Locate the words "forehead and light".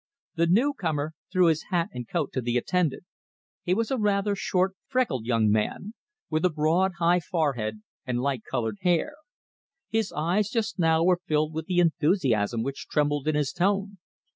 7.19-8.41